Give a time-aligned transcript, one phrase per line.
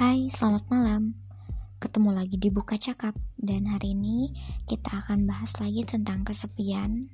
[0.00, 1.12] Hai, selamat malam.
[1.76, 4.32] Ketemu lagi di Buka Cakap dan hari ini
[4.64, 7.12] kita akan bahas lagi tentang kesepian.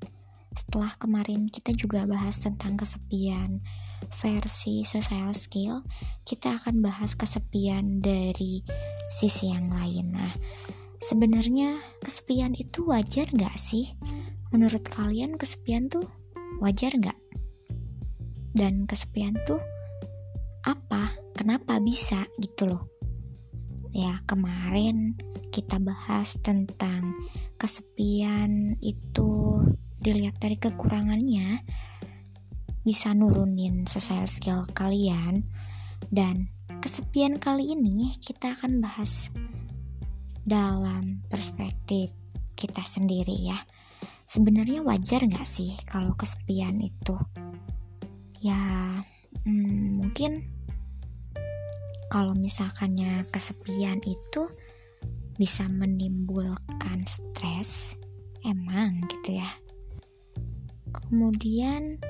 [0.54, 3.58] Setelah kemarin kita juga bahas tentang kesepian
[4.22, 5.82] versi social skill,
[6.22, 8.62] kita akan bahas kesepian dari
[9.10, 10.14] sisi yang lain.
[10.14, 10.30] Nah,
[11.02, 13.98] sebenarnya kesepian itu wajar nggak sih?
[14.54, 16.06] Menurut kalian kesepian tuh
[16.62, 17.18] wajar nggak?
[18.54, 19.58] Dan kesepian tuh
[20.62, 21.25] apa?
[21.36, 22.84] Kenapa bisa gitu loh.
[23.92, 25.14] Ya kemarin
[25.52, 27.12] kita bahas tentang
[27.60, 29.60] kesepian itu
[30.00, 31.60] dilihat dari kekurangannya
[32.84, 35.44] bisa nurunin social skill kalian.
[36.08, 36.48] Dan
[36.80, 39.32] kesepian kali ini kita akan bahas
[40.46, 42.12] dalam perspektif
[42.56, 43.58] kita sendiri ya.
[44.26, 47.16] Sebenarnya wajar nggak sih kalau kesepian itu?
[48.40, 49.00] Ya
[49.44, 50.55] hmm, mungkin
[52.12, 54.42] kalau misalkannya kesepian itu
[55.36, 58.00] bisa menimbulkan stres
[58.46, 59.50] emang gitu ya.
[60.90, 62.00] Kemudian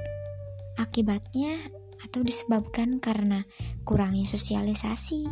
[0.77, 1.58] akibatnya
[2.05, 3.42] atau disebabkan karena
[3.83, 5.27] kurangnya sosialisasi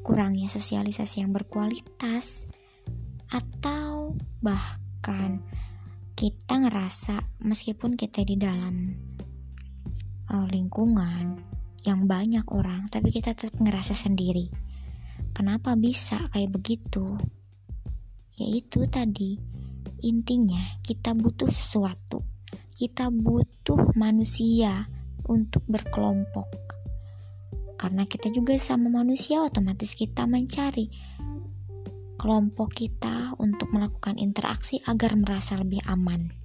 [0.00, 2.48] kurangnya sosialisasi yang berkualitas
[3.30, 5.44] atau bahkan
[6.16, 8.96] kita ngerasa meskipun kita di dalam
[10.32, 11.49] uh, lingkungan
[11.84, 14.52] yang banyak orang, tapi kita tetap ngerasa sendiri.
[15.32, 17.16] Kenapa bisa kayak begitu?
[18.36, 19.40] Yaitu tadi,
[20.04, 22.24] intinya kita butuh sesuatu.
[22.76, 24.88] Kita butuh manusia
[25.28, 26.48] untuk berkelompok.
[27.76, 30.88] Karena kita juga sama manusia, otomatis kita mencari
[32.20, 36.39] kelompok kita untuk melakukan interaksi agar merasa lebih aman.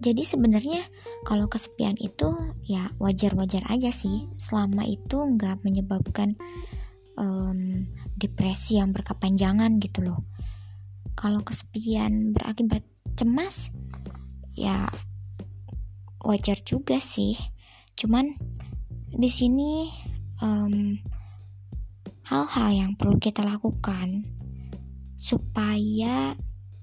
[0.00, 0.80] Jadi sebenarnya
[1.28, 2.32] kalau kesepian itu
[2.64, 6.40] ya wajar-wajar aja sih selama itu nggak menyebabkan
[7.20, 7.84] um,
[8.16, 10.24] depresi yang berkepanjangan gitu loh.
[11.12, 12.80] Kalau kesepian berakibat
[13.12, 13.76] cemas
[14.56, 14.88] ya
[16.24, 17.36] wajar juga sih.
[17.92, 18.40] Cuman
[19.12, 19.92] di sini
[20.40, 20.72] hal
[22.24, 24.24] hal-hal yang perlu kita lakukan
[25.20, 26.32] supaya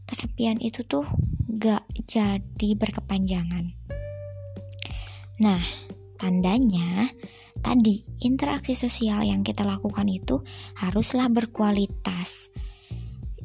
[0.06, 1.10] kesepian itu tuh
[1.48, 3.72] gak jadi berkepanjangan.
[5.40, 5.64] Nah,
[6.20, 7.08] tandanya
[7.64, 10.44] tadi interaksi sosial yang kita lakukan itu
[10.78, 12.52] haruslah berkualitas.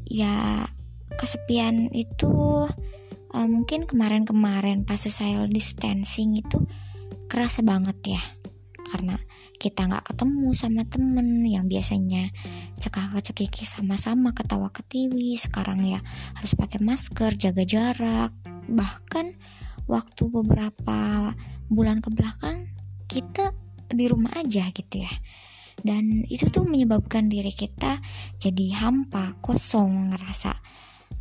[0.07, 0.67] Ya,
[1.17, 2.31] kesepian itu
[3.33, 6.65] uh, mungkin kemarin-kemarin pas social distancing itu
[7.27, 8.23] kerasa banget ya
[8.93, 9.17] karena
[9.62, 12.34] kita nggak ketemu sama temen yang biasanya
[12.83, 15.39] cekak cekiki sama-sama ketawa ketiwi.
[15.39, 16.03] Sekarang ya
[16.34, 18.34] harus pakai masker jaga jarak.
[18.67, 19.39] Bahkan
[19.87, 21.31] waktu beberapa
[21.71, 22.75] bulan ke belakang
[23.06, 23.55] kita
[23.87, 25.15] di rumah aja gitu ya.
[25.79, 28.03] Dan itu tuh menyebabkan diri kita
[28.43, 30.59] jadi hampa kosong ngerasa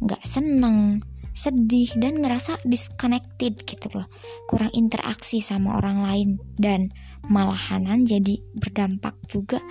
[0.02, 4.10] nggak seneng sedih dan ngerasa disconnected gitu loh.
[4.50, 6.30] Kurang interaksi sama orang lain.
[6.60, 6.92] Dan
[7.30, 9.62] malahanan jadi berdampak juga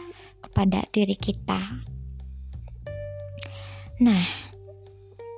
[0.41, 1.59] kepada diri kita.
[4.00, 4.25] Nah,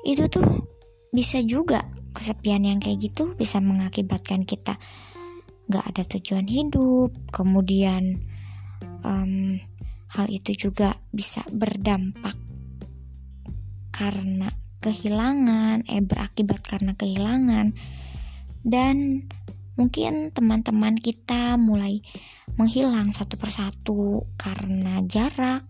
[0.06, 0.46] itu tuh
[1.10, 4.76] bisa juga kesepian yang kayak gitu bisa mengakibatkan kita
[5.72, 8.22] gak ada tujuan hidup, kemudian
[9.02, 9.56] um,
[10.12, 12.36] hal itu juga bisa berdampak
[13.94, 14.52] karena
[14.82, 17.72] kehilangan, eh berakibat karena kehilangan
[18.66, 19.26] dan
[19.76, 22.04] Mungkin teman-teman kita mulai
[22.60, 25.64] menghilang satu persatu karena jarak,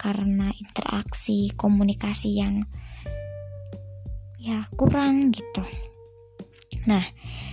[0.00, 2.58] karena interaksi komunikasi yang
[4.40, 5.62] ya kurang gitu.
[6.88, 7.04] Nah,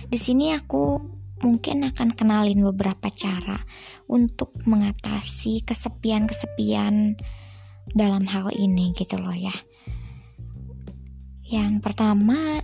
[0.08, 0.98] di sini aku
[1.44, 3.60] mungkin akan kenalin beberapa cara
[4.08, 7.14] untuk mengatasi kesepian-kesepian
[7.92, 9.54] dalam hal ini gitu loh ya.
[11.44, 12.60] Yang pertama,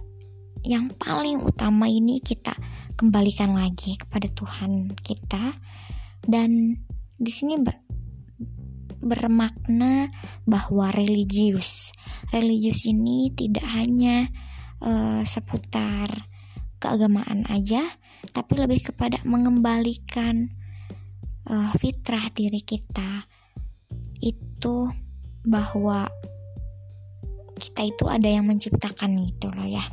[0.65, 2.57] yang paling utama ini kita
[3.05, 5.53] kembalikan lagi kepada Tuhan kita.
[6.25, 6.81] Dan
[7.21, 7.77] di sini ber,
[9.05, 10.09] bermakna
[10.49, 11.93] bahwa religius.
[12.33, 14.33] Religius ini tidak hanya
[14.81, 16.33] uh, seputar
[16.81, 17.85] keagamaan aja
[18.33, 20.49] tapi lebih kepada mengembalikan
[21.45, 23.29] uh, fitrah diri kita.
[24.25, 24.89] Itu
[25.45, 26.09] bahwa
[27.61, 29.85] kita itu ada yang menciptakan itu loh ya.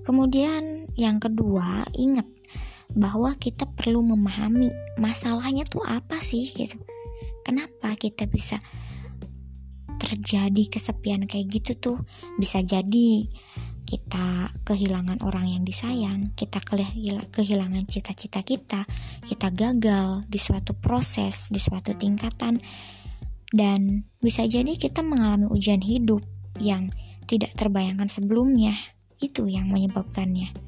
[0.00, 2.24] Kemudian yang kedua, ingat
[2.96, 6.80] bahwa kita perlu memahami masalahnya tuh apa sih gitu.
[7.44, 8.58] Kenapa kita bisa
[10.00, 11.98] terjadi kesepian kayak gitu tuh?
[12.40, 13.28] Bisa jadi
[13.86, 16.58] kita kehilangan orang yang disayang, kita
[17.30, 18.82] kehilangan cita-cita kita,
[19.22, 22.58] kita gagal di suatu proses, di suatu tingkatan,
[23.54, 26.26] dan bisa jadi kita mengalami ujian hidup
[26.58, 26.90] yang
[27.30, 28.74] tidak terbayangkan sebelumnya.
[29.22, 30.65] Itu yang menyebabkannya.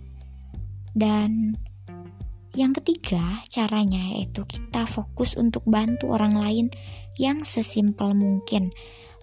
[0.96, 1.56] Dan
[2.56, 6.66] yang ketiga, caranya yaitu kita fokus untuk bantu orang lain
[7.20, 8.74] yang sesimpel mungkin,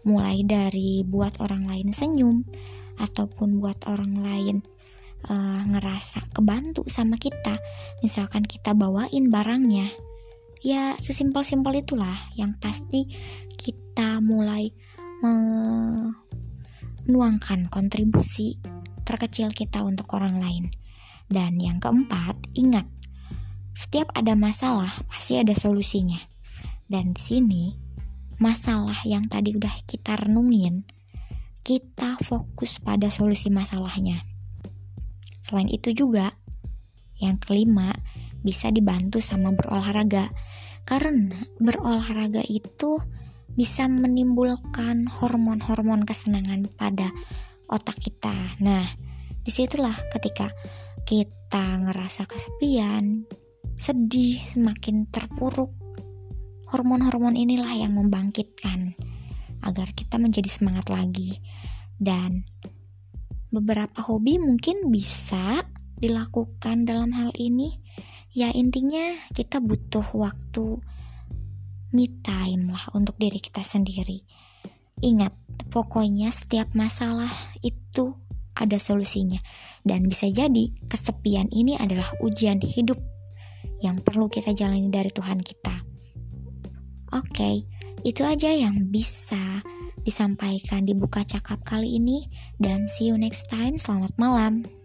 [0.07, 2.47] mulai dari buat orang lain senyum,
[2.95, 4.63] ataupun buat orang lain
[5.27, 7.59] uh, ngerasa kebantu sama kita.
[7.99, 9.89] Misalkan kita bawain barangnya.
[10.65, 13.05] Ya sesimpel-simpel itulah yang pasti
[13.53, 14.73] kita mulai
[17.05, 18.57] menuangkan kontribusi
[19.05, 20.73] terkecil kita untuk orang lain
[21.31, 22.85] dan yang keempat ingat
[23.75, 26.19] setiap ada masalah pasti ada solusinya
[26.87, 27.63] dan di sini
[28.39, 30.85] masalah yang tadi udah kita renungin
[31.65, 34.21] kita fokus pada solusi masalahnya.
[35.41, 36.37] Selain itu juga,
[37.17, 37.89] yang kelima,
[38.45, 40.29] bisa dibantu sama berolahraga.
[40.85, 43.01] Karena berolahraga itu
[43.57, 47.09] bisa menimbulkan hormon-hormon kesenangan pada
[47.65, 48.61] otak kita.
[48.61, 48.85] Nah,
[49.41, 50.53] di situlah ketika
[51.05, 53.29] kita ngerasa kesepian,
[53.77, 55.69] sedih, semakin terpuruk,
[56.73, 58.97] hormon-hormon inilah yang membangkitkan
[59.61, 61.37] agar kita menjadi semangat lagi.
[61.95, 62.49] Dan
[63.53, 65.61] beberapa hobi mungkin bisa
[66.01, 67.77] dilakukan dalam hal ini.
[68.33, 70.81] Ya intinya kita butuh waktu
[71.95, 74.25] me time lah untuk diri kita sendiri.
[75.05, 75.31] Ingat,
[75.69, 77.31] pokoknya setiap masalah
[77.61, 78.24] itu
[78.57, 79.37] ada solusinya.
[79.85, 82.97] Dan bisa jadi kesepian ini adalah ujian hidup
[83.83, 85.85] yang perlu kita jalani dari Tuhan kita.
[87.13, 87.55] Oke, okay,
[88.01, 89.61] itu aja yang bisa
[90.05, 92.29] disampaikan di buka cakap kali ini
[92.61, 93.77] dan see you next time.
[93.77, 94.84] Selamat malam.